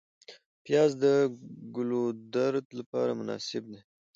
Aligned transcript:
پیاز 0.65 0.91
د 1.03 1.05
ګلودرد 1.75 2.65
لپاره 2.79 3.11
مناسب 3.19 3.63
دی 3.71 3.79